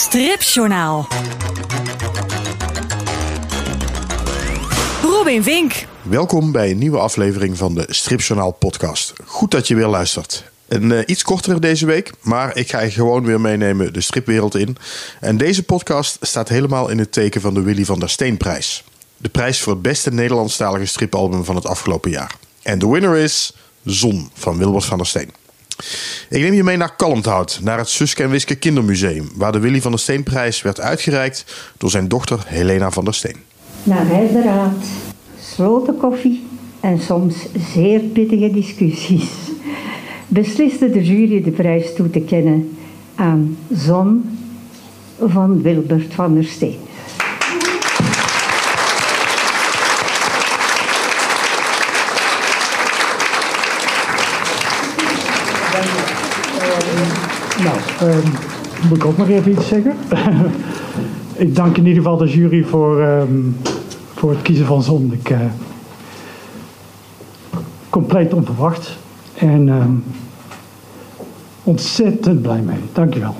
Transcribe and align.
Stripjournaal. 0.00 1.08
Robin 5.02 5.42
Vink. 5.42 5.86
Welkom 6.02 6.52
bij 6.52 6.70
een 6.70 6.78
nieuwe 6.78 6.98
aflevering 6.98 7.56
van 7.56 7.74
de 7.74 7.84
Stripjournaal 7.88 8.50
podcast. 8.50 9.12
Goed 9.24 9.50
dat 9.50 9.68
je 9.68 9.74
weer 9.74 9.86
luistert. 9.86 10.44
Een 10.68 10.90
uh, 10.90 10.98
iets 11.06 11.22
kortere 11.22 11.58
deze 11.58 11.86
week, 11.86 12.12
maar 12.20 12.56
ik 12.56 12.70
ga 12.70 12.80
je 12.80 12.90
gewoon 12.90 13.24
weer 13.24 13.40
meenemen 13.40 13.92
de 13.92 14.00
stripwereld 14.00 14.54
in. 14.54 14.76
En 15.20 15.36
deze 15.36 15.62
podcast 15.62 16.18
staat 16.20 16.48
helemaal 16.48 16.88
in 16.88 16.98
het 16.98 17.12
teken 17.12 17.40
van 17.40 17.54
de 17.54 17.62
Willy 17.62 17.84
van 17.84 17.98
der 17.98 18.10
Steenprijs. 18.10 18.84
De 19.16 19.28
prijs 19.28 19.60
voor 19.60 19.72
het 19.72 19.82
beste 19.82 20.12
Nederlandstalige 20.12 20.86
stripalbum 20.86 21.44
van 21.44 21.54
het 21.54 21.66
afgelopen 21.66 22.10
jaar. 22.10 22.36
En 22.62 22.78
de 22.78 22.88
winner 22.88 23.16
is 23.16 23.54
Zon 23.84 24.30
van 24.34 24.58
Wilbert 24.58 24.84
van 24.84 24.98
der 24.98 25.06
Steen. 25.06 25.39
Ik 26.28 26.40
neem 26.40 26.52
je 26.52 26.62
mee 26.62 26.76
naar 26.76 26.96
Kalmthout, 26.96 27.60
naar 27.62 27.78
het 27.78 27.88
Suske 27.88 28.22
en 28.22 28.30
Wiske 28.30 28.54
Kindermuseum, 28.54 29.30
waar 29.34 29.52
de 29.52 29.58
Willy 29.58 29.80
van 29.80 29.90
der 29.90 30.00
Steenprijs 30.00 30.62
werd 30.62 30.80
uitgereikt 30.80 31.44
door 31.78 31.90
zijn 31.90 32.08
dochter 32.08 32.44
Helena 32.46 32.90
van 32.90 33.04
der 33.04 33.14
Steen. 33.14 33.36
Na 33.82 34.06
wijze 34.06 34.42
raad, 34.42 34.84
sloten 35.40 35.96
koffie 35.96 36.46
en 36.80 37.00
soms 37.00 37.34
zeer 37.72 38.00
pittige 38.00 38.50
discussies 38.50 39.28
besliste 40.30 40.90
de 40.90 41.04
jury 41.04 41.42
de 41.42 41.50
prijs 41.50 41.94
toe 41.94 42.10
te 42.10 42.20
kennen 42.20 42.76
aan 43.14 43.56
Zon 43.72 44.38
van 45.18 45.62
Wilbert 45.62 46.14
van 46.14 46.34
der 46.34 46.44
Steen. 46.44 46.78
Nou, 57.62 57.76
uh, 58.02 58.18
moet 58.88 58.96
ik 58.96 59.04
ook 59.04 59.16
nog 59.16 59.28
even 59.28 59.52
iets 59.52 59.68
zeggen? 59.68 59.96
ik 61.46 61.54
dank 61.54 61.76
in 61.76 61.86
ieder 61.86 62.02
geval 62.02 62.16
de 62.16 62.28
jury 62.28 62.64
voor, 62.64 63.02
um, 63.02 63.56
voor 64.14 64.30
het 64.30 64.42
kiezen 64.42 64.66
van 64.66 64.82
zon. 64.82 65.12
Ik, 65.12 65.30
uh, 65.30 65.38
compleet 67.90 68.34
onverwacht. 68.34 68.96
En 69.34 69.68
um, 69.68 70.04
ontzettend 71.62 72.42
blij 72.42 72.60
mee. 72.60 72.78
Dankjewel. 72.92 73.36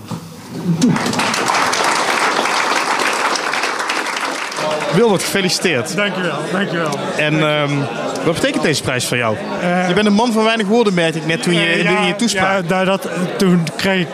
Wilbert, 4.95 5.23
gefeliciteerd. 5.23 5.97
Dankjewel, 5.97 6.39
dankjewel. 6.53 6.99
En 7.17 7.35
um, 7.35 7.79
wat 8.25 8.35
betekent 8.35 8.63
deze 8.63 8.83
prijs 8.83 9.07
voor 9.07 9.17
jou? 9.17 9.37
Uh, 9.63 9.89
je 9.89 9.95
bent 9.95 10.07
een 10.07 10.13
man 10.13 10.33
van 10.33 10.45
weinig 10.45 10.67
woorden, 10.67 10.95
merkte 10.95 11.19
ik 11.19 11.27
net 11.27 11.43
toen 11.43 11.55
je, 11.55 11.77
uh, 11.77 11.83
ja, 11.83 12.01
in 12.01 12.07
je 12.07 12.17
toespraak. 12.17 12.63
Ja, 12.69 12.85
dat, 12.85 13.09
toen 13.37 13.67
kreeg 13.77 14.01
ik 14.01 14.09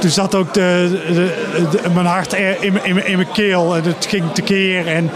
toen 0.00 0.10
zat 0.10 0.34
ook 0.34 0.54
de, 0.54 1.00
de, 1.06 1.32
de, 1.70 1.90
mijn 1.94 2.06
hart 2.06 2.32
in, 2.32 2.84
in, 2.84 3.06
in, 3.06 3.16
mijn 3.16 3.32
keel 3.32 3.76
en 3.76 3.82
het 3.82 4.06
ging 4.08 4.24
tekeer. 4.32 4.86
En 4.86 5.10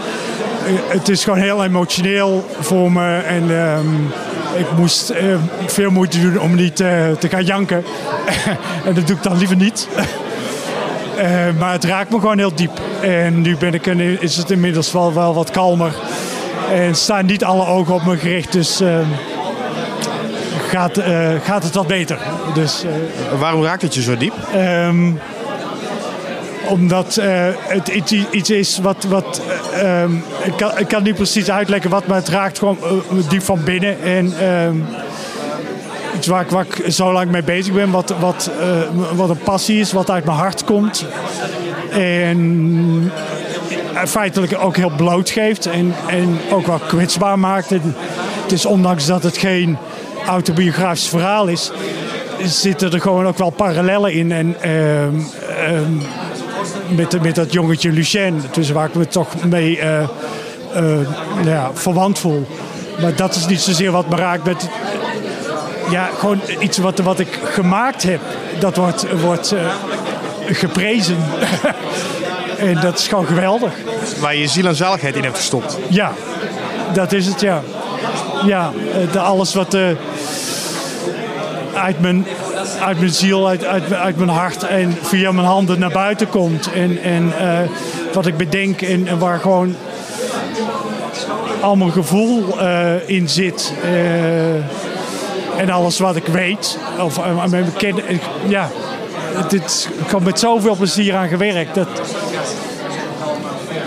het 0.87 1.09
is 1.09 1.23
gewoon 1.23 1.39
heel 1.39 1.63
emotioneel 1.63 2.45
voor 2.59 2.91
me. 2.91 3.17
En 3.17 3.49
um, 3.49 4.11
ik 4.57 4.65
moest 4.77 5.11
uh, 5.11 5.17
veel 5.65 5.91
moeite 5.91 6.21
doen 6.21 6.39
om 6.39 6.55
niet 6.55 6.79
uh, 6.79 7.11
te 7.11 7.29
gaan 7.29 7.43
janken. 7.43 7.83
en 8.85 8.93
dat 8.93 9.07
doe 9.07 9.15
ik 9.15 9.23
dan 9.23 9.37
liever 9.37 9.55
niet. 9.55 9.87
uh, 11.17 11.59
maar 11.59 11.71
het 11.71 11.83
raakt 11.83 12.09
me 12.09 12.19
gewoon 12.19 12.37
heel 12.37 12.55
diep. 12.55 12.79
En 13.01 13.41
nu 13.41 13.57
ben 13.57 13.73
ik 13.73 13.85
is 14.19 14.37
het 14.37 14.51
inmiddels 14.51 14.91
wel, 14.91 15.13
wel 15.13 15.33
wat 15.33 15.51
kalmer. 15.51 15.93
En 16.71 16.95
staan 16.95 17.25
niet 17.25 17.43
alle 17.43 17.65
ogen 17.65 17.93
op 17.93 18.05
me 18.05 18.17
gericht. 18.17 18.51
Dus 18.51 18.81
ehm, 18.81 19.05
gaat, 20.67 20.97
uh, 20.97 21.29
gaat 21.43 21.63
het 21.63 21.75
wat 21.75 21.87
beter. 21.87 22.17
Dus, 22.53 22.83
uh, 22.85 23.39
Waarom 23.39 23.63
raakt 23.63 23.81
het 23.81 23.93
je 23.93 24.01
zo 24.01 24.17
diep? 24.17 24.33
Um, 24.55 25.19
omdat 26.67 27.19
het 27.67 27.87
iets, 27.87 28.13
iets, 28.31 28.49
is 28.49 28.79
wat. 28.79 29.03
wat 29.03 29.41
um, 29.83 30.23
ik, 30.43 30.53
kan, 30.57 30.77
ik 30.77 30.87
kan 30.87 31.03
niet 31.03 31.15
precies 31.15 31.51
uitleggen 31.51 31.89
wat, 31.89 32.07
maar 32.07 32.17
het 32.17 32.27
raakt 32.27 32.59
gewoon 32.59 32.77
diep 33.29 33.43
van 33.43 33.63
binnen. 33.63 34.01
En 34.01 34.47
um, 34.47 34.85
waar 36.25 36.41
ik, 36.41 36.49
waar 36.49 36.65
ik 36.65 36.91
zo 36.91 37.11
lang 37.11 37.31
mee 37.31 37.43
bezig 37.43 37.73
ben, 37.73 37.91
wat, 37.91 38.13
wat, 38.19 38.51
wat 39.15 39.29
een 39.29 39.37
passie 39.43 39.79
is, 39.79 39.91
wat 39.91 40.09
uit 40.09 40.25
mijn 40.25 40.37
hart 40.37 40.63
komt. 40.63 41.05
En 41.89 43.11
feitelijk 44.05 44.57
ook 44.59 44.75
heel 44.75 44.91
bloot 44.97 45.29
geeft 45.29 45.65
en, 45.65 45.93
en 46.07 46.39
ook 46.51 46.67
wel 46.67 46.79
kwetsbaar 46.87 47.39
maakt. 47.39 47.69
Het 47.69 48.51
is 48.51 48.65
ondanks 48.65 49.05
dat 49.05 49.23
het 49.23 49.37
geen 49.37 49.77
autobiografisch 50.25 51.07
verhaal 51.07 51.47
is, 51.47 51.71
zitten 52.43 52.91
er 52.91 53.01
gewoon 53.01 53.27
ook 53.27 53.37
wel 53.37 53.49
parallellen 53.49 54.13
in. 54.13 54.31
En 54.31 54.55
uh, 54.65 55.03
uh, 55.03 55.09
met, 56.95 57.21
met 57.21 57.35
dat 57.35 57.53
jongetje 57.53 57.91
Lucien, 57.91 58.41
dus 58.51 58.69
waar 58.69 58.87
ik 58.87 58.95
me 58.95 59.07
toch 59.07 59.45
mee 59.45 59.79
uh, 59.79 60.03
ja, 61.43 61.69
verwant 61.73 62.19
voel. 62.19 62.47
Maar 63.01 63.15
dat 63.15 63.35
is 63.35 63.45
niet 63.45 63.61
zozeer 63.61 63.91
wat 63.91 64.09
me 64.09 64.15
raakt 64.15 64.43
met. 64.43 64.69
Ja, 65.91 66.09
gewoon 66.17 66.39
iets 66.59 66.77
wat, 66.77 66.99
wat 66.99 67.19
ik 67.19 67.39
gemaakt 67.43 68.03
heb, 68.03 68.21
dat 68.59 68.75
wordt, 68.75 69.05
wordt 69.21 69.55
geprezen. 70.45 71.17
en 72.57 72.81
dat 72.81 72.99
is 72.99 73.07
gewoon 73.07 73.25
geweldig. 73.25 73.73
Waar 74.19 74.35
je 74.35 74.47
ziel 74.47 74.65
en 74.65 74.75
zaligheid 74.75 75.15
in 75.15 75.23
hebt 75.23 75.37
gestopt. 75.37 75.77
Ja, 75.89 76.11
dat 76.93 77.11
is 77.11 77.25
het, 77.25 77.41
ja 77.41 77.61
ja, 78.45 78.71
de, 79.11 79.19
alles 79.19 79.53
wat 79.53 79.73
uh, 79.73 79.87
uit, 81.73 81.99
mijn, 81.99 82.25
uit 82.81 82.99
mijn 82.99 83.11
ziel, 83.11 83.47
uit, 83.47 83.65
uit, 83.65 83.93
uit, 83.93 84.17
mijn 84.17 84.29
hart 84.29 84.63
en 84.63 84.97
via 85.01 85.31
mijn 85.31 85.47
handen 85.47 85.79
naar 85.79 85.91
buiten 85.91 86.29
komt. 86.29 86.71
En, 86.73 87.01
en 87.03 87.33
uh, 87.41 87.59
wat 88.13 88.25
ik 88.25 88.37
bedenk 88.37 88.81
en, 88.81 89.07
en, 89.07 89.19
waar 89.19 89.39
gewoon 89.39 89.75
al 91.61 91.75
mijn 91.75 91.91
gevoel 91.91 92.59
in 93.05 93.29
zit. 93.29 93.73
En 95.61 95.69
alles 95.69 95.99
wat 95.99 96.15
ik 96.15 96.25
weet. 96.25 96.77
Of 96.99 97.19
mijn 97.49 97.65
bekende. 97.65 98.01
Ja, 98.47 98.69
dit, 99.49 99.89
ik 100.05 100.11
heb 100.11 100.23
met 100.23 100.39
zoveel 100.39 100.75
plezier 100.75 101.15
aan 101.15 101.27
gewerkt. 101.27 101.75
Dat, 101.75 101.87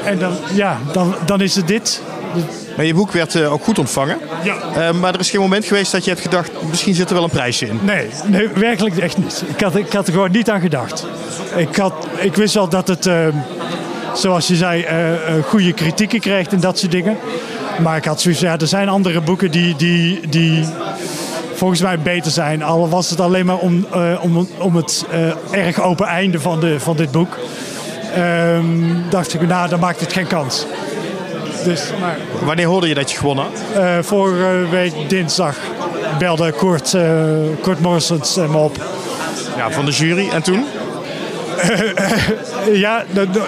en 0.04 0.18
dan, 0.18 0.32
ja, 0.52 0.78
dan, 0.92 1.14
dan 1.26 1.40
is 1.40 1.56
het 1.56 1.68
dit. 1.68 2.02
Maar 2.76 2.84
je 2.84 2.94
boek 2.94 3.12
werd 3.12 3.34
uh, 3.34 3.52
ook 3.52 3.64
goed 3.64 3.78
ontvangen. 3.78 4.18
Ja. 4.42 4.54
Uh, 4.76 5.00
maar 5.00 5.14
er 5.14 5.20
is 5.20 5.30
geen 5.30 5.40
moment 5.40 5.64
geweest 5.64 5.92
dat 5.92 6.04
je 6.04 6.10
hebt 6.10 6.22
gedacht, 6.22 6.50
misschien 6.68 6.94
zit 6.94 7.08
er 7.08 7.14
wel 7.14 7.24
een 7.24 7.30
prijsje 7.30 7.66
in. 7.66 7.80
Nee, 7.82 8.06
nee 8.26 8.48
werkelijk 8.48 8.96
echt 8.96 9.16
niet. 9.16 9.44
Ik 9.46 9.60
had, 9.60 9.76
ik 9.76 9.92
had 9.92 10.06
er 10.06 10.12
gewoon 10.12 10.30
niet 10.30 10.50
aan 10.50 10.60
gedacht. 10.60 11.06
Ik, 11.56 11.76
had, 11.76 11.92
ik 12.16 12.34
wist 12.34 12.54
wel 12.54 12.68
dat 12.68 12.88
het, 12.88 13.06
uh, 13.06 13.26
zoals 14.14 14.46
je 14.46 14.56
zei, 14.56 14.86
goede 15.46 15.72
kritieken 15.72 16.20
krijgt 16.20 16.52
en 16.52 16.60
dat 16.60 16.78
soort 16.78 16.92
dingen. 16.92 17.16
Maar 17.82 17.96
ik 17.96 18.04
had 18.04 18.20
zoiets, 18.20 18.40
ja, 18.40 18.58
er 18.58 18.66
zijn 18.66 18.88
andere 18.88 19.20
boeken 19.20 19.50
die, 19.50 19.76
die, 19.76 20.28
die 20.28 20.64
volgens 21.64 21.84
mij 21.84 21.98
beter 21.98 22.30
zijn. 22.30 22.62
Al 22.62 22.88
was 22.88 23.10
het 23.10 23.20
alleen 23.20 23.46
maar 23.46 23.58
om, 23.58 23.86
om, 24.20 24.48
om 24.58 24.76
het 24.76 25.06
erg 25.50 25.80
open 25.80 26.06
einde 26.06 26.40
van, 26.40 26.60
de, 26.60 26.80
van 26.80 26.96
dit 26.96 27.10
boek. 27.10 27.38
Ehm, 28.14 28.64
dacht 29.10 29.34
ik, 29.34 29.46
nou, 29.46 29.68
dan 29.68 29.80
maakt 29.80 30.00
het 30.00 30.12
geen 30.12 30.26
kans. 30.26 30.66
Dus, 31.64 31.90
maar... 32.00 32.16
Wanneer 32.42 32.66
hoorde 32.66 32.88
je 32.88 32.94
dat 32.94 33.10
je 33.10 33.16
gewonnen 33.16 33.44
had? 33.44 33.82
Uh, 33.82 33.98
vorige 34.00 34.66
week 34.70 34.92
dinsdag 35.08 35.56
belde 36.18 36.52
Kurt, 36.52 36.90
Kurt 37.62 37.80
Morrisons 37.80 38.36
me 38.36 38.56
op. 38.56 38.76
Ja, 39.56 39.70
van 39.70 39.84
de 39.84 39.90
jury. 39.90 40.28
En 40.28 40.42
toen? 40.42 40.64
ja, 42.86 43.04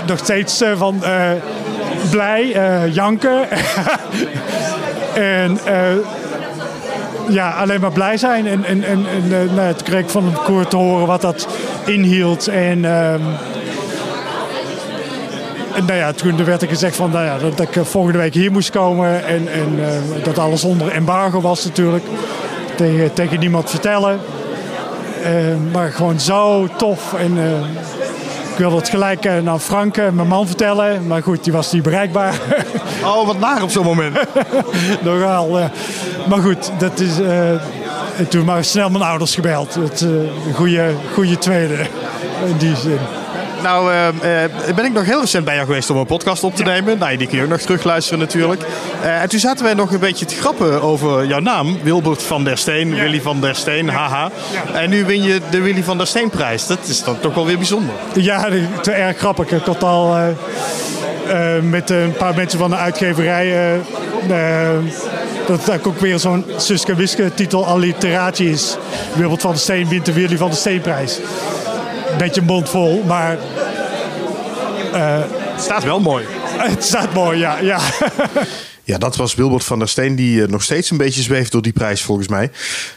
nog 0.07 0.19
steeds 0.19 0.63
van 0.77 1.03
blij, 2.11 2.47
janken. 2.91 3.49
en 5.15 5.59
ja, 7.29 7.51
alleen 7.51 7.81
maar 7.81 7.93
blij 7.93 8.17
zijn. 8.17 8.47
En, 8.47 8.65
en, 8.65 8.85
en, 8.85 9.07
en 9.11 9.55
nou, 9.55 9.75
toen 9.75 9.87
kreeg 9.87 10.01
ik 10.01 10.09
van 10.09 10.33
Kurt 10.45 10.71
te 10.71 10.77
horen 10.77 11.07
wat 11.07 11.21
dat 11.21 11.49
inhield. 11.85 12.49
En... 12.49 12.85
Um, 12.85 13.23
en 15.75 15.85
nou 15.85 15.99
ja, 15.99 16.13
toen 16.13 16.45
werd 16.45 16.63
er 16.63 16.69
gezegd 16.69 16.97
van, 16.97 17.11
nou 17.11 17.25
ja, 17.25 17.39
dat, 17.39 17.61
ik 17.61 17.85
volgende 17.85 18.19
week 18.19 18.35
hier 18.35 18.53
moest 18.53 18.71
komen. 18.71 19.27
En, 19.27 19.49
en 19.49 19.79
uh, 19.79 20.25
dat 20.25 20.39
alles 20.39 20.65
onder 20.65 20.89
embargo 20.89 21.41
was 21.41 21.65
natuurlijk. 21.65 22.05
Tegen, 22.77 23.13
tegen 23.13 23.41
niemand 23.41 23.71
vertellen. 23.71 24.21
Uh, 25.23 25.73
maar 25.73 25.93
gewoon 25.93 26.21
zo 26.21 26.69
tof. 26.77 27.15
En 27.15 27.39
ik 28.57 28.63
wilde 28.63 28.77
het 28.77 28.89
gelijk 28.89 29.43
naar 29.43 29.59
Frank, 29.59 29.97
mijn 29.97 30.29
man, 30.29 30.47
vertellen. 30.47 31.07
Maar 31.07 31.23
goed, 31.23 31.45
die 31.45 31.53
was 31.53 31.73
niet 31.73 31.83
bereikbaar. 31.83 32.35
oh, 33.05 33.27
wat 33.27 33.39
naar 33.39 33.63
op 33.63 33.71
zo'n 33.71 33.85
moment. 33.85 34.19
Nogal. 35.03 35.49
maar 36.29 36.41
goed, 36.41 36.73
dat 36.79 37.01
is... 37.01 37.13
toen 38.29 38.45
maar 38.45 38.65
snel 38.65 38.91
mijn 38.91 39.05
ouders 39.05 39.35
gebeld. 39.35 39.75
Het, 39.75 40.01
een 40.01 40.55
goede, 40.55 40.95
goede 41.15 41.39
tweede 41.39 41.87
in 42.47 42.57
die 42.59 42.77
zin 42.77 42.99
nou 43.67 43.93
uh, 43.93 44.75
ben 44.75 44.85
ik 44.85 44.93
nog 44.93 45.05
heel 45.05 45.21
recent 45.21 45.45
bij 45.45 45.55
jou 45.55 45.67
geweest 45.67 45.91
om 45.91 45.97
een 45.97 46.07
podcast 46.07 46.45
op 46.45 46.57
te 46.57 46.63
nemen. 46.63 46.99
Nou, 46.99 47.17
die 47.17 47.27
kun 47.27 47.37
je 47.37 47.43
ook 47.43 47.51
nog 47.51 47.61
terugluisteren 47.61 48.19
natuurlijk. 48.19 48.63
en 49.03 49.29
toen 49.29 49.39
zaten 49.39 49.65
wij 49.65 49.75
nog 49.75 49.93
een 49.93 49.99
beetje 49.99 50.25
te 50.25 50.35
grappen 50.35 50.83
over 50.83 51.27
jouw 51.27 51.39
naam. 51.39 51.79
Wilbert 51.83 52.23
van 52.23 52.45
der 52.45 52.59
Steen, 52.59 52.95
Willy 52.95 53.21
van 53.21 53.41
der 53.41 53.55
Steen, 53.55 53.89
haha. 53.89 54.31
En 54.75 54.91
nu 54.91 55.05
win 55.05 55.23
je 55.23 55.41
de 55.51 55.61
Willy 55.61 55.83
van 55.83 55.97
der 55.97 56.07
Steen 56.07 56.31
prijs. 56.31 56.67
Dat 56.67 56.79
is 56.87 57.03
dan 57.03 57.21
toch 57.21 57.35
wel 57.35 57.47
weer 57.47 57.57
bijzonder. 57.57 57.95
Ja, 58.15 58.49
te 58.83 58.93
erg 58.93 59.19
grappig. 59.19 59.51
Ik 59.51 59.65
had 59.65 59.83
al 59.83 60.17
met 61.63 61.91
een 61.91 62.13
paar 62.13 62.35
mensen 62.35 62.59
van 62.59 62.71
de 62.71 62.77
uitgeverij 62.77 63.81
dat 65.47 65.67
het 65.67 65.87
ook 65.87 66.01
weer 66.01 66.19
zo'n 66.19 66.45
Suske 66.57 66.95
Wiske 66.95 67.35
titel 67.35 67.67
alliteratie 67.67 68.51
is. 68.51 68.77
Wilbert 69.15 69.41
van 69.41 69.51
der 69.51 69.61
Steen 69.61 69.89
wint 69.89 70.07
de 70.07 70.13
Willy 70.13 70.37
van 70.37 70.49
der 70.49 70.59
Steenprijs. 70.59 71.21
Beetje 72.19 72.43
mondvol, 72.43 73.03
maar... 73.07 73.37
Uh, 74.95 75.19
het 75.57 75.65
staat 75.65 75.85
wel 75.85 76.01
mooi. 76.01 76.25
Het 76.57 76.85
staat 76.85 77.15
mooi, 77.15 77.39
ja. 77.39 77.59
ja. 77.59 77.79
Ja, 78.87 78.99
dat 78.99 79.17
was 79.17 79.35
Wilbert 79.35 79.65
van 79.65 79.79
der 79.79 79.89
Steen, 79.89 80.17
die 80.17 80.41
uh, 80.41 80.49
nog 80.49 80.63
steeds 80.63 80.91
een 80.91 80.97
beetje 80.97 81.23
zweeft 81.23 81.53
door 81.53 81.63
die 81.63 81.73
prijs 81.73 82.03
volgens 82.03 82.29
mij. 82.29 82.51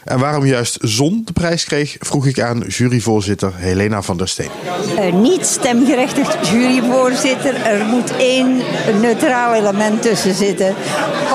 En 0.04 0.18
waarom 0.18 0.46
juist 0.46 0.78
Zon 0.80 1.22
de 1.24 1.32
prijs 1.32 1.64
kreeg, 1.64 1.96
vroeg 2.00 2.26
ik 2.26 2.40
aan 2.40 2.64
juryvoorzitter 2.68 3.52
Helena 3.56 4.02
van 4.02 4.16
der 4.16 4.28
Steen. 4.28 4.50
Uh, 4.98 5.12
niet 5.12 5.46
stemgerechtigd 5.46 6.48
juryvoorzitter. 6.48 7.54
Er 7.54 7.84
moet 7.84 8.16
één 8.16 8.62
neutraal 9.00 9.54
element 9.54 10.02
tussen 10.02 10.34
zitten 10.34 10.74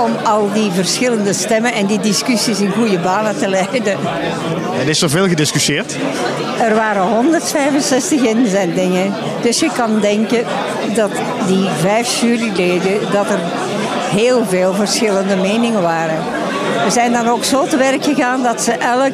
om 0.05 0.15
al 0.23 0.53
die 0.53 0.71
verschillende 0.71 1.33
stemmen 1.33 1.73
en 1.73 1.85
die 1.85 1.99
discussies 1.99 2.59
in 2.59 2.71
goede 2.71 2.99
banen 2.99 3.37
te 3.37 3.47
leiden. 3.47 3.97
En 4.79 4.87
is 4.87 5.01
er 5.01 5.09
veel 5.09 5.27
gediscussieerd? 5.27 5.95
Er 6.59 6.75
waren 6.75 7.01
165 7.01 8.21
inzendingen. 8.21 9.13
Dus 9.41 9.59
je 9.59 9.69
kan 9.71 9.99
denken 9.99 10.45
dat 10.95 11.11
die 11.47 11.67
vijf 11.79 12.21
juryleden, 12.21 13.11
dat 13.11 13.29
er 13.29 13.39
heel 14.09 14.45
veel 14.45 14.73
verschillende 14.73 15.35
meningen 15.35 15.81
waren. 15.81 16.17
We 16.85 16.91
zijn 16.91 17.11
dan 17.11 17.27
ook 17.27 17.43
zo 17.43 17.65
te 17.65 17.77
werk 17.77 18.03
gegaan 18.03 18.43
dat 18.43 18.61
ze 18.61 18.71
elk 18.71 19.13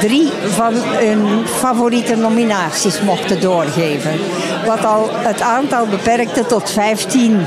drie 0.00 0.32
van 0.48 0.72
hun 0.74 1.46
favoriete 1.46 2.16
nominaties 2.16 3.00
mochten 3.00 3.40
doorgeven. 3.40 4.12
Wat 4.66 4.84
al 4.84 5.10
het 5.12 5.40
aantal 5.40 5.86
beperkte 5.86 6.46
tot 6.46 6.70
15 6.70 7.46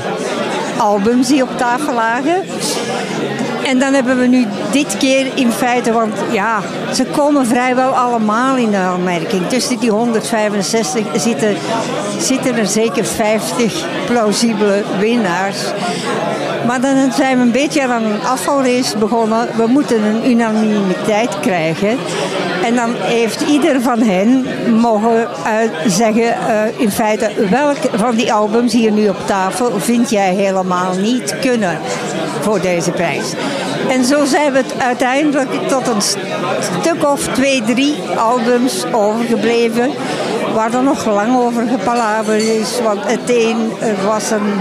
albums 0.78 1.28
die 1.28 1.42
op 1.42 1.58
tafel 1.58 1.94
lagen. 1.94 2.42
En 3.64 3.78
dan 3.78 3.94
hebben 3.94 4.18
we 4.18 4.26
nu 4.26 4.46
dit 4.70 4.96
keer 4.96 5.26
in 5.34 5.50
feite, 5.50 5.92
want 5.92 6.14
ja, 6.30 6.60
ze 6.94 7.04
komen 7.04 7.46
vrijwel 7.46 7.90
allemaal 7.90 8.56
in 8.56 8.70
de 8.70 8.76
aanmerking. 8.76 9.48
Tussen 9.48 9.78
die 9.78 9.90
165 9.90 11.04
zitten, 11.20 11.56
zitten 12.18 12.56
er 12.56 12.66
zeker 12.66 13.04
50 13.04 13.86
plausibele 14.06 14.82
winnaars. 14.98 15.56
Maar 16.66 16.80
dan 16.80 17.12
zijn 17.12 17.36
we 17.36 17.42
een 17.42 17.52
beetje 17.52 17.82
aan 17.82 18.02
een 18.02 18.24
afvalrace 18.24 18.98
begonnen. 18.98 19.48
We 19.56 19.66
moeten 19.66 20.02
een 20.02 20.30
unanimiteit 20.30 21.40
krijgen. 21.40 21.98
En 22.68 22.74
dan 22.74 22.94
heeft 22.94 23.40
ieder 23.40 23.80
van 23.80 24.02
hen 24.02 24.46
mogen 24.80 25.20
uh, 25.20 25.28
zeggen, 25.86 26.22
uh, 26.22 26.80
in 26.80 26.90
feite, 26.90 27.30
welke 27.50 27.88
van 27.94 28.14
die 28.14 28.32
albums 28.32 28.72
hier 28.72 28.92
nu 28.92 29.08
op 29.08 29.26
tafel 29.26 29.80
vind 29.80 30.10
jij 30.10 30.34
helemaal 30.34 30.94
niet 30.94 31.34
kunnen 31.40 31.78
voor 32.40 32.60
deze 32.60 32.90
prijs. 32.90 33.32
En 33.88 34.04
zo 34.04 34.24
zijn 34.24 34.52
we 34.52 34.58
het 34.58 34.82
uiteindelijk 34.82 35.50
tot 35.68 35.86
een 35.86 36.02
stuk 36.80 37.08
of 37.10 37.26
twee, 37.26 37.62
drie 37.62 37.94
albums 38.16 38.84
overgebleven. 38.92 39.90
Waar 40.54 40.74
er 40.74 40.82
nog 40.82 41.06
lang 41.06 41.36
over 41.36 41.66
gepalaverd 41.68 42.42
is. 42.42 42.80
Want 42.82 43.00
het 43.02 43.30
een 43.30 43.72
was 44.06 44.30
een 44.30 44.52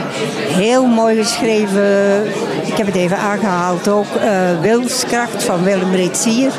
heel 0.63 0.85
mooi 0.85 1.23
geschreven, 1.23 2.25
ik 2.65 2.77
heb 2.77 2.85
het 2.85 2.95
even 2.95 3.17
aangehaald 3.17 3.87
ook, 3.87 4.07
Wilskracht 4.61 5.43
van 5.43 5.63
Willem 5.63 5.93
Reetsier. 5.93 6.51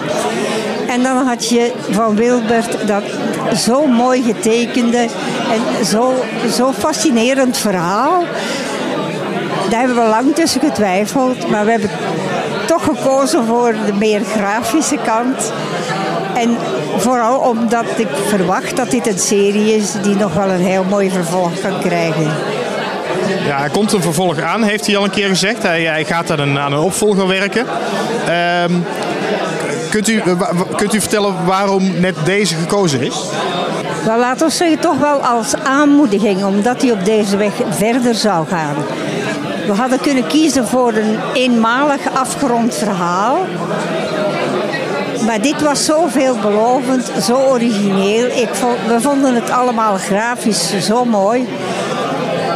En 0.89 1.03
dan 1.03 1.27
had 1.27 1.49
je 1.49 1.73
van 1.91 2.17
Wilbert 2.17 2.87
dat 2.87 3.03
zo 3.57 3.87
mooi 3.87 4.23
getekende 4.23 5.07
en 5.53 5.85
zo, 5.85 6.25
zo 6.53 6.73
fascinerend 6.73 7.59
verhaal. 7.59 8.25
Daar 9.71 9.81
hebben 9.81 10.03
we 10.05 10.09
lang 10.09 10.35
tussen 10.35 10.61
getwijfeld, 10.61 11.49
maar 11.49 11.65
we 11.65 11.71
hebben 11.71 11.91
toch 12.67 12.85
gekozen 12.85 13.45
voor 13.45 13.75
de 13.87 13.93
meer 13.93 14.21
grafische 14.21 14.99
kant. 15.05 15.53
En 16.35 16.57
vooral 16.97 17.39
omdat 17.39 17.85
ik 17.97 18.09
verwacht 18.27 18.77
dat 18.77 18.91
dit 18.91 19.07
een 19.07 19.19
serie 19.19 19.77
is 19.77 19.93
die 20.03 20.17
nog 20.17 20.35
wel 20.35 20.51
een 20.51 20.65
heel 20.65 20.85
mooi 20.85 21.11
vervolg 21.11 21.61
kan 21.61 21.79
krijgen. 21.81 22.31
Ja, 23.47 23.63
er 23.63 23.71
komt 23.71 23.93
een 23.93 24.03
vervolg 24.03 24.41
aan, 24.41 24.63
heeft 24.63 24.87
hij 24.87 24.97
al 24.97 25.05
een 25.05 25.11
keer 25.11 25.29
gezegd. 25.29 25.63
Hij, 25.63 25.83
hij 25.83 26.05
gaat 26.05 26.31
aan 26.31 26.39
een, 26.39 26.59
aan 26.59 26.73
een 26.73 26.79
opvolger 26.79 27.27
werken. 27.27 27.67
Ehm, 28.27 28.73
kunt, 29.91 30.09
u, 30.09 30.23
kunt 30.77 30.95
u 30.95 31.01
vertellen 31.01 31.35
waarom 31.47 32.01
net 32.01 32.15
deze 32.25 32.55
gekozen 32.55 33.01
is? 33.01 33.15
Nou, 34.05 34.21
laten 34.21 34.47
we 34.47 34.53
zeggen 34.53 34.79
toch 34.79 34.99
wel 34.99 35.19
als 35.19 35.55
aanmoediging, 35.55 36.45
omdat 36.45 36.83
hij 36.83 36.91
op 36.93 37.05
deze 37.05 37.37
weg 37.37 37.53
verder 37.71 38.15
zou 38.15 38.47
gaan. 38.47 38.75
We 39.67 39.73
hadden 39.73 40.01
kunnen 40.01 40.27
kiezen 40.27 40.67
voor 40.67 40.93
een 40.93 41.19
eenmalig 41.35 42.01
afgerond 42.15 42.75
verhaal. 42.75 43.37
Maar 45.27 45.41
dit 45.41 45.63
was 45.63 45.85
zo 45.85 46.07
veelbelovend, 46.07 47.11
zo 47.23 47.37
origineel. 47.37 48.27
Ik 48.27 48.49
vond, 48.53 48.77
we 48.87 49.01
vonden 49.01 49.35
het 49.35 49.51
allemaal 49.51 49.97
grafisch 49.97 50.79
zo 50.81 51.05
mooi 51.05 51.49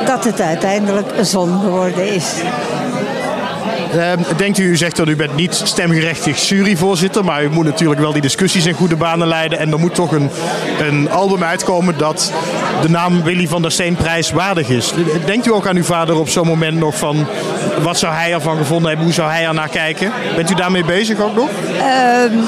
dat 0.07 0.25
het 0.25 0.41
uiteindelijk 0.41 1.07
een 1.17 1.27
zon 1.27 1.61
geworden 1.61 2.15
is. 2.15 2.33
Uh, 3.95 4.13
denkt 4.37 4.59
u, 4.59 4.65
u 4.65 4.77
zegt 4.77 4.97
dat 4.97 5.09
u 5.09 5.17
bent 5.17 5.37
niet 5.37 5.55
stemgerechtig 5.55 6.49
juryvoorzitter, 6.49 7.25
maar 7.25 7.45
u 7.45 7.49
moet 7.49 7.65
natuurlijk 7.65 8.01
wel 8.01 8.13
die 8.13 8.23
discussies 8.23 8.67
in 8.67 8.75
goede 8.75 8.97
banen 8.97 9.29
leiden. 9.29 9.59
En 9.59 9.73
er 9.73 9.79
moet 9.79 9.95
toch 9.95 10.13
een, 10.13 10.31
een 10.81 11.11
album 11.11 11.43
uitkomen 11.43 11.99
dat 11.99 12.33
de 12.83 12.89
naam 12.89 13.23
Willy 13.23 13.49
van 13.49 13.63
der 13.63 13.71
Steenprijs 13.71 14.31
waardig 14.31 14.69
is. 14.69 14.93
Denkt 15.25 15.47
u 15.47 15.53
ook 15.53 15.67
aan 15.67 15.77
uw 15.77 15.85
vader 15.85 16.19
op 16.19 16.29
zo'n 16.29 16.47
moment 16.47 16.79
nog 16.79 16.99
van 16.99 17.27
wat 17.83 17.99
zou 17.99 18.15
hij 18.15 18.33
ervan 18.33 18.57
gevonden 18.57 18.89
hebben, 18.89 19.05
hoe 19.07 19.15
zou 19.15 19.31
hij 19.31 19.47
er 19.47 19.55
naar 19.55 19.69
kijken? 19.69 20.13
Bent 20.37 20.51
u 20.51 20.55
daarmee 20.55 20.85
bezig 20.85 21.21
ook 21.21 21.35
nog? 21.35 21.49
Ehm, 21.79 22.39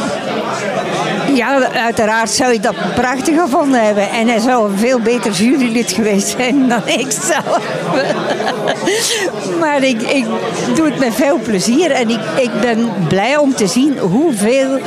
ja, 1.35 1.69
uiteraard 1.73 2.31
zou 2.31 2.53
je 2.53 2.61
dat 2.61 2.75
prachtig 2.95 3.41
gevonden 3.41 3.85
hebben. 3.85 4.11
En 4.11 4.29
hij 4.29 4.39
zou 4.39 4.71
een 4.71 4.79
veel 4.79 5.01
beter 5.01 5.33
jurylid 5.33 5.93
geweest 5.93 6.29
zijn 6.29 6.69
dan 6.69 6.83
ik 6.87 7.11
zelf. 7.11 7.61
maar 9.61 9.83
ik, 9.83 10.03
ik 10.03 10.25
doe 10.75 10.85
het 10.87 10.99
met 10.99 11.15
veel 11.15 11.39
plezier. 11.39 11.91
En 11.91 12.11
ik, 12.11 12.21
ik 12.37 12.51
ben 12.61 12.93
blij 13.09 13.37
om 13.37 13.55
te 13.55 13.67
zien 13.67 13.99
hoeveel 13.99 14.79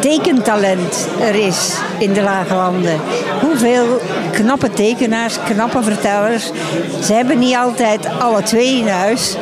tekentalent 0.00 1.08
er 1.20 1.34
is 1.34 1.74
in 1.98 2.12
de 2.12 2.22
Lage 2.22 2.54
Landen. 2.54 3.00
Hoeveel 3.40 4.00
knappe 4.32 4.70
tekenaars, 4.70 5.38
knappe 5.44 5.82
vertellers. 5.82 6.50
Ze 7.02 7.12
hebben 7.12 7.38
niet 7.38 7.56
altijd 7.56 8.08
alle 8.18 8.42
twee 8.42 8.78
in 8.78 8.88
huis. 8.88 9.36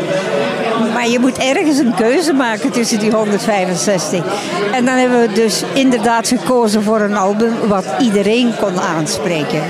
Maar 0.92 1.08
je 1.08 1.18
moet 1.18 1.38
ergens 1.38 1.78
een 1.78 1.94
keuze 1.94 2.32
maken 2.32 2.70
tussen 2.70 2.98
die 2.98 3.10
165. 3.10 4.24
En 4.72 4.84
dan 4.84 4.94
hebben 4.94 5.20
we 5.20 5.32
dus 5.32 5.62
inderdaad 5.72 6.28
gekozen 6.28 6.82
voor 6.82 7.00
een 7.00 7.16
album 7.16 7.52
wat 7.68 7.84
iedereen 7.98 8.54
kon 8.60 8.80
aanspreken. 8.80 9.62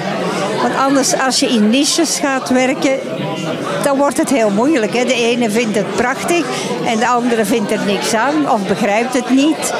Want 0.62 0.76
anders, 0.76 1.18
als 1.18 1.40
je 1.40 1.49
in 1.49 1.70
niches 1.70 2.18
gaat 2.18 2.49
werken, 2.49 2.99
dan 3.82 3.96
wordt 3.96 4.16
het 4.16 4.30
heel 4.30 4.50
moeilijk. 4.50 4.94
Hè? 4.94 5.04
De 5.04 5.14
ene 5.14 5.50
vindt 5.50 5.76
het 5.76 5.96
prachtig 5.96 6.44
en 6.87 6.99
de 6.99 7.08
andere 7.08 7.44
vindt 7.44 7.70
er 7.70 7.84
niks 7.87 8.14
aan 8.14 8.50
of 8.50 8.66
begrijpt 8.66 9.14
het 9.14 9.30
niet. 9.30 9.75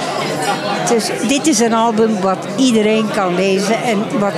Dus 0.89 1.11
dit 1.29 1.47
is 1.47 1.61
een 1.61 1.75
album 1.75 2.21
wat 2.21 2.47
iedereen 2.57 3.11
kan 3.15 3.35
lezen 3.35 3.83
en 3.83 4.19
wat, 4.19 4.33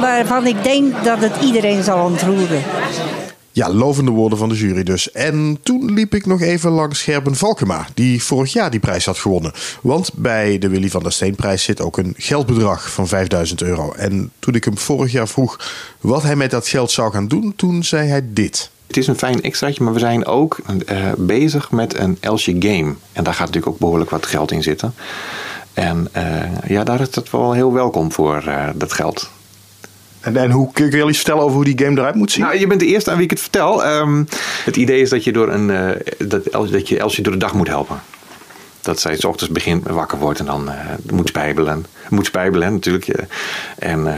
waarvan 0.00 0.46
ik 0.46 0.62
denk 0.62 1.04
dat 1.04 1.18
het 1.18 1.36
iedereen 1.40 1.82
zal 1.82 2.04
ontroeren. 2.04 2.62
Ja, 3.56 3.72
lovende 3.72 4.10
woorden 4.10 4.38
van 4.38 4.48
de 4.48 4.54
jury 4.54 4.82
dus. 4.82 5.12
En 5.12 5.58
toen 5.62 5.92
liep 5.92 6.14
ik 6.14 6.26
nog 6.26 6.40
even 6.40 6.70
langs 6.70 7.02
Gerben 7.02 7.34
Valkema, 7.34 7.86
die 7.94 8.22
vorig 8.22 8.52
jaar 8.52 8.70
die 8.70 8.80
prijs 8.80 9.04
had 9.04 9.18
gewonnen. 9.18 9.52
Want 9.82 10.10
bij 10.14 10.58
de 10.58 10.68
Willy 10.68 10.90
van 10.90 11.02
der 11.02 11.12
Steenprijs 11.12 11.62
zit 11.62 11.80
ook 11.80 11.98
een 11.98 12.14
geldbedrag 12.16 12.90
van 12.90 13.08
5000 13.08 13.62
euro. 13.62 13.92
En 13.92 14.32
toen 14.38 14.54
ik 14.54 14.64
hem 14.64 14.78
vorig 14.78 15.12
jaar 15.12 15.28
vroeg 15.28 15.60
wat 16.00 16.22
hij 16.22 16.36
met 16.36 16.50
dat 16.50 16.68
geld 16.68 16.90
zou 16.90 17.12
gaan 17.12 17.28
doen, 17.28 17.52
toen 17.56 17.84
zei 17.84 18.08
hij 18.08 18.22
dit. 18.24 18.70
Het 18.86 18.96
is 18.96 19.06
een 19.06 19.18
fijn 19.18 19.42
extraatje, 19.42 19.84
maar 19.84 19.92
we 19.92 19.98
zijn 19.98 20.26
ook 20.26 20.58
uh, 20.90 21.12
bezig 21.16 21.70
met 21.70 21.98
een 21.98 22.16
Elsje 22.20 22.56
Game. 22.58 22.94
En 23.12 23.24
daar 23.24 23.34
gaat 23.34 23.46
natuurlijk 23.46 23.72
ook 23.72 23.78
behoorlijk 23.78 24.10
wat 24.10 24.26
geld 24.26 24.50
in 24.50 24.62
zitten. 24.62 24.94
En 25.72 26.08
uh, 26.16 26.68
ja, 26.68 26.84
daar 26.84 27.00
is 27.00 27.14
het 27.14 27.30
wel 27.30 27.52
heel 27.52 27.72
welkom 27.72 28.12
voor, 28.12 28.44
uh, 28.46 28.68
dat 28.74 28.92
geld. 28.92 29.30
En, 30.26 30.36
en 30.36 30.50
hoe 30.50 30.72
kun 30.72 30.90
je 30.90 31.08
iets 31.08 31.16
vertellen 31.16 31.42
over 31.42 31.54
hoe 31.54 31.64
die 31.64 31.78
game 31.84 31.98
eruit 31.98 32.14
moet 32.14 32.32
zien? 32.32 32.44
Nou, 32.44 32.58
je 32.58 32.66
bent 32.66 32.80
de 32.80 32.86
eerste 32.86 33.10
aan 33.10 33.16
wie 33.16 33.24
ik 33.24 33.30
het 33.30 33.40
vertel. 33.40 33.86
Um, 33.86 34.28
het 34.64 34.76
idee 34.76 35.00
is 35.00 35.10
dat 35.10 35.24
je, 35.24 35.32
door 35.32 35.48
een, 35.48 35.68
uh, 35.68 36.28
dat, 36.28 36.52
dat 36.52 36.88
je 36.88 36.98
Elsje 36.98 37.22
door 37.22 37.32
de 37.32 37.38
dag 37.38 37.54
moet 37.54 37.68
helpen. 37.68 38.00
dat 38.80 39.00
zij 39.00 39.16
s 39.16 39.24
ochtends 39.24 39.52
begin 39.52 39.82
wakker 39.82 40.18
wordt 40.18 40.38
en 40.38 40.46
dan 40.46 40.70
moet 41.10 41.28
spijbelen. 41.28 41.86
Moet 42.08 42.26
spijbelen 42.26 42.72
natuurlijk. 42.72 43.08
en 43.78 44.14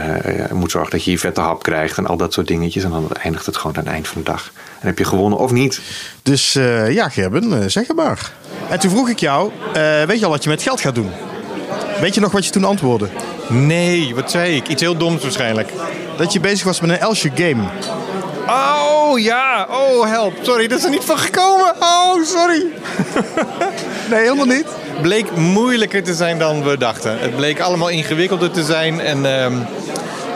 moet 0.53 0.71
zorgen 0.71 0.91
dat 0.91 1.03
je 1.03 1.11
je 1.11 1.19
vette 1.19 1.41
hap 1.41 1.63
krijgt 1.63 1.97
en 1.97 2.05
al 2.07 2.17
dat 2.17 2.33
soort 2.33 2.47
dingetjes. 2.47 2.83
En 2.83 2.89
dan 2.89 3.11
eindigt 3.11 3.45
het 3.45 3.57
gewoon 3.57 3.77
aan 3.77 3.83
het 3.83 3.93
eind 3.93 4.07
van 4.07 4.21
de 4.21 4.31
dag. 4.31 4.51
En 4.79 4.87
heb 4.87 4.97
je 4.97 5.05
gewonnen 5.05 5.39
of 5.39 5.51
niet. 5.51 5.81
Dus 6.23 6.53
ja, 6.89 7.09
Gerben, 7.09 7.71
zeg 7.71 7.87
het 7.87 7.95
maar. 7.95 8.33
En 8.69 8.79
toen 8.79 8.91
vroeg 8.91 9.09
ik 9.09 9.19
jou, 9.19 9.51
weet 10.07 10.19
je 10.19 10.25
al 10.25 10.31
wat 10.31 10.43
je 10.43 10.49
met 10.49 10.61
geld 10.61 10.81
gaat 10.81 10.95
doen? 10.95 11.11
Weet 12.01 12.13
je 12.13 12.21
nog 12.21 12.31
wat 12.31 12.45
je 12.45 12.51
toen 12.51 12.63
antwoordde? 12.63 13.07
Nee, 13.47 14.15
wat 14.15 14.31
zei 14.31 14.55
ik? 14.55 14.67
Iets 14.67 14.81
heel 14.81 14.97
doms 14.97 15.21
waarschijnlijk. 15.21 15.71
Dat 16.17 16.33
je 16.33 16.39
bezig 16.39 16.65
was 16.65 16.79
met 16.79 16.89
een 16.89 16.99
Elsje 16.99 17.31
game. 17.35 17.63
Oh 18.47 19.19
ja, 19.19 19.67
oh 19.71 20.05
help. 20.05 20.33
Sorry, 20.41 20.67
dat 20.67 20.77
is 20.77 20.83
er 20.83 20.89
niet 20.89 21.03
van 21.03 21.17
gekomen. 21.17 21.75
Oh, 21.79 22.23
sorry. 22.23 22.65
nee, 24.09 24.19
helemaal 24.19 24.45
niet. 24.45 24.65
Bleek 25.01 25.35
moeilijker 25.35 26.03
te 26.03 26.13
zijn 26.13 26.39
dan 26.39 26.63
we 26.63 26.77
dachten. 26.77 27.19
Het 27.19 27.35
bleek 27.35 27.59
allemaal 27.59 27.89
ingewikkelder 27.89 28.51
te 28.51 28.63
zijn. 28.63 28.99
En 28.99 29.17
uh, 29.17 29.59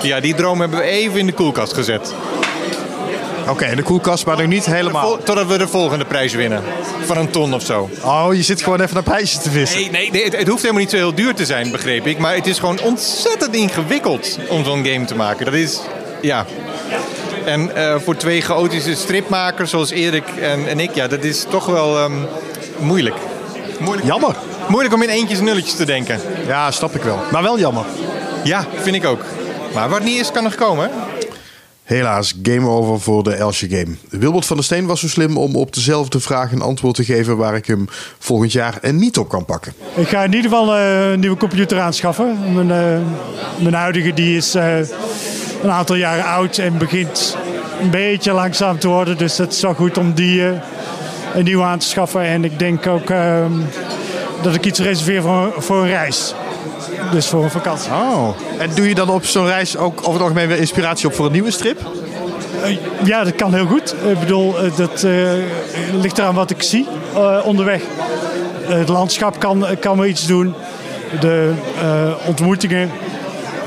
ja, 0.01 0.19
die 0.19 0.35
droom 0.35 0.59
hebben 0.59 0.79
we 0.79 0.85
even 0.85 1.19
in 1.19 1.25
de 1.25 1.33
koelkast 1.33 1.73
gezet. 1.73 2.13
Oké, 3.49 3.75
de 3.75 3.83
koelkast, 3.83 4.25
maar 4.25 4.37
nog 4.37 4.47
niet 4.47 4.65
helemaal. 4.65 5.17
Totdat 5.17 5.47
we 5.47 5.57
de 5.57 5.67
volgende 5.67 6.05
prijs 6.05 6.33
winnen. 6.33 6.63
Van 7.05 7.17
een 7.17 7.29
ton 7.29 7.53
of 7.53 7.63
zo. 7.63 7.89
Oh, 8.03 8.27
je 8.31 8.43
zit 8.43 8.61
gewoon 8.61 8.81
even 8.81 8.93
naar 8.93 9.03
prijsjes 9.03 9.41
te 9.41 9.49
vissen. 9.49 9.79
Nee, 9.79 9.89
nee, 9.89 10.11
nee 10.11 10.23
het, 10.23 10.37
het, 10.37 10.47
hoeft 10.47 10.61
helemaal 10.61 10.81
niet 10.81 10.91
zo 10.91 10.97
heel 10.97 11.15
duur 11.15 11.33
te 11.33 11.45
zijn, 11.45 11.71
begreep 11.71 12.07
ik. 12.07 12.17
Maar 12.17 12.35
het 12.35 12.47
is 12.47 12.59
gewoon 12.59 12.79
ontzettend 12.81 13.55
ingewikkeld 13.55 14.39
om 14.49 14.63
zo'n 14.63 14.85
game 14.85 15.05
te 15.05 15.15
maken. 15.15 15.45
Dat 15.45 15.53
is, 15.53 15.79
ja... 16.21 16.45
En 17.45 17.71
uh, 17.75 17.95
voor 17.99 18.15
twee 18.15 18.41
chaotische 18.41 18.95
stripmakers 18.95 19.69
zoals 19.69 19.91
Erik 19.91 20.27
en, 20.41 20.67
en 20.67 20.79
ik, 20.79 20.95
ja, 20.95 21.07
dat 21.07 21.23
is 21.23 21.45
toch 21.49 21.65
wel 21.65 22.03
um, 22.03 22.27
moeilijk. 22.79 23.15
moeilijk. 23.79 24.07
Jammer. 24.07 24.35
Moeilijk 24.67 24.93
om 24.93 25.01
in 25.01 25.09
eentjes 25.09 25.39
nulletjes 25.39 25.75
te 25.75 25.85
denken. 25.85 26.19
Ja, 26.47 26.71
snap 26.71 26.95
ik 26.95 27.01
wel. 27.01 27.19
Maar 27.31 27.43
wel 27.43 27.59
jammer. 27.59 27.85
Ja, 28.43 28.65
vind 28.81 28.95
ik 28.95 29.05
ook. 29.05 29.21
Maar 29.73 29.89
wat 29.89 30.03
niet 30.03 30.19
is, 30.19 30.31
kan 30.31 30.43
nog 30.43 30.55
komen. 30.55 30.91
Helaas, 31.93 32.33
game 32.43 32.67
over 32.67 32.99
voor 32.99 33.23
de 33.23 33.33
Elsje 33.33 33.69
Game. 33.69 33.95
Wilbert 34.09 34.45
van 34.45 34.55
der 34.55 34.65
Steen 34.65 34.85
was 34.85 34.99
zo 34.99 35.07
slim 35.07 35.37
om 35.37 35.55
op 35.55 35.73
dezelfde 35.73 36.19
vraag 36.19 36.51
een 36.51 36.61
antwoord 36.61 36.95
te 36.95 37.03
geven 37.03 37.37
waar 37.37 37.55
ik 37.55 37.65
hem 37.65 37.85
volgend 38.19 38.51
jaar 38.51 38.79
niet 38.91 39.17
op 39.17 39.29
kan 39.29 39.45
pakken. 39.45 39.73
Ik 39.95 40.07
ga 40.07 40.23
in 40.23 40.33
ieder 40.33 40.49
geval 40.49 40.77
uh, 40.77 41.11
een 41.11 41.19
nieuwe 41.19 41.37
computer 41.37 41.79
aanschaffen. 41.79 42.37
Mijn, 42.53 42.67
uh, 42.67 43.07
mijn 43.61 43.73
huidige 43.73 44.13
die 44.13 44.37
is 44.37 44.55
uh, 44.55 44.77
een 45.63 45.71
aantal 45.71 45.95
jaren 45.95 46.25
oud 46.25 46.57
en 46.57 46.77
begint 46.77 47.37
een 47.81 47.89
beetje 47.89 48.33
langzaam 48.33 48.79
te 48.79 48.87
worden. 48.87 49.17
Dus 49.17 49.37
het 49.37 49.53
is 49.53 49.61
wel 49.61 49.73
goed 49.73 49.97
om 49.97 50.13
die 50.13 50.41
een 51.33 51.43
nieuwe 51.43 51.63
aan 51.63 51.79
te 51.79 51.87
schaffen. 51.87 52.21
En 52.21 52.43
ik 52.43 52.59
denk 52.59 52.87
ook 52.87 53.09
ehm, 53.09 53.51
dat 54.41 54.55
ik 54.55 54.65
iets 54.65 54.79
reserveer 54.79 55.21
voor, 55.21 55.53
voor 55.57 55.81
een 55.81 55.87
reis. 55.87 56.33
Dus 57.13 57.27
voor 57.27 57.43
een 57.43 57.51
vakantie. 57.51 57.91
Oh. 57.91 58.29
En 58.57 58.69
doe 58.75 58.87
je 58.87 58.95
dan 58.95 59.09
op 59.09 59.25
zo'n 59.25 59.45
reis 59.45 59.77
ook 59.77 59.99
over 59.99 60.11
het 60.13 60.21
algemeen 60.21 60.47
weer 60.47 60.57
inspiratie 60.57 61.07
op 61.07 61.13
voor 61.13 61.25
een 61.25 61.31
nieuwe 61.31 61.51
strip? 61.51 61.79
Uh, 62.65 62.77
ja, 63.03 63.23
dat 63.23 63.35
kan 63.35 63.53
heel 63.53 63.65
goed. 63.65 63.95
Ik 64.07 64.19
bedoel, 64.19 64.65
uh, 64.65 64.77
dat 64.77 65.03
uh, 65.03 65.31
ligt 65.91 66.17
eraan 66.17 66.35
wat 66.35 66.49
ik 66.49 66.61
zie 66.63 66.87
onderweg. 67.43 67.81
het 68.65 68.89
landschap 68.89 69.39
kan, 69.39 69.65
kan 69.79 69.97
me 69.97 70.07
iets 70.07 70.27
doen. 70.27 70.53
De 71.19 71.53
ontmoetingen 72.27 72.91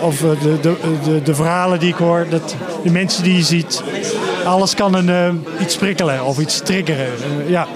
of 0.00 0.18
de, 0.18 0.36
de, 0.60 0.74
de, 1.04 1.22
de, 1.22 1.34
verhalen 1.34 1.78
die 1.78 1.88
ik 1.88 1.94
hoor. 1.94 2.26
Dat, 2.30 2.56
de 2.82 2.90
mensen 2.90 3.22
die 3.22 3.36
je 3.36 3.42
ziet. 3.42 3.82
Alles 4.44 4.74
kan 4.74 4.94
een, 4.94 5.44
iets 5.60 5.76
prikkelen 5.76 6.24
of 6.24 6.38
iets 6.38 6.60
triggeren. 6.60 7.10
ja. 7.46 7.66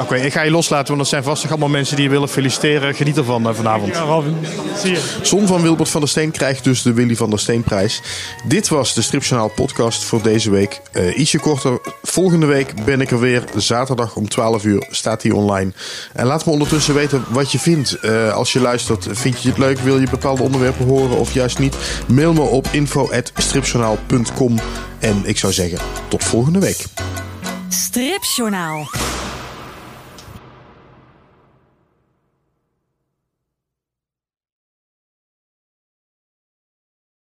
Oké, 0.00 0.14
ik 0.14 0.32
ga 0.32 0.42
je 0.42 0.50
loslaten, 0.50 0.86
want 0.86 0.98
dat 0.98 1.08
zijn 1.08 1.22
vast 1.22 1.48
allemaal 1.48 1.68
mensen 1.68 1.96
die 1.96 2.04
je 2.04 2.10
willen 2.10 2.28
feliciteren. 2.28 2.94
Geniet 2.94 3.16
ervan 3.16 3.48
uh, 3.48 3.54
vanavond. 3.54 3.94
Ja, 3.94 4.00
Robin. 4.00 4.36
Zie 4.76 4.90
je. 4.90 5.00
Zon 5.22 5.46
van 5.46 5.62
Wilbert 5.62 5.88
van 5.88 6.00
der 6.00 6.10
Steen 6.10 6.30
krijgt 6.30 6.64
dus 6.64 6.82
de 6.82 6.92
Willy 6.92 7.16
van 7.16 7.30
der 7.30 7.38
Steenprijs. 7.38 8.00
Dit 8.44 8.68
was 8.68 8.94
de 8.94 9.02
Stripjournaal 9.02 9.48
podcast 9.48 10.04
voor 10.04 10.22
deze 10.22 10.50
week. 10.50 10.80
Uh, 10.92 11.18
ietsje 11.18 11.38
korter. 11.38 11.78
Volgende 12.02 12.46
week 12.46 12.84
ben 12.84 13.00
ik 13.00 13.10
er 13.10 13.20
weer. 13.20 13.44
Zaterdag 13.56 14.16
om 14.16 14.28
12 14.28 14.64
uur 14.64 14.86
staat 14.90 15.22
hij 15.22 15.32
online. 15.32 15.72
En 16.12 16.26
laat 16.26 16.46
me 16.46 16.52
ondertussen 16.52 16.94
weten 16.94 17.24
wat 17.28 17.52
je 17.52 17.58
vindt. 17.58 17.98
Uh, 18.02 18.32
als 18.32 18.52
je 18.52 18.60
luistert, 18.60 19.06
vind 19.10 19.42
je 19.42 19.48
het 19.48 19.58
leuk? 19.58 19.78
Wil 19.78 20.00
je 20.00 20.10
bepaalde 20.10 20.42
onderwerpen 20.42 20.86
horen 20.86 21.16
of 21.16 21.34
juist 21.34 21.58
niet? 21.58 21.76
Mail 22.06 22.32
me 22.32 22.40
op 22.40 22.66
info.stripjournaal.com 22.70 24.58
En 24.98 25.22
ik 25.24 25.38
zou 25.38 25.52
zeggen, 25.52 25.78
tot 26.08 26.24
volgende 26.24 26.58
week. 26.58 26.84
Stripjournaal. 27.68 28.88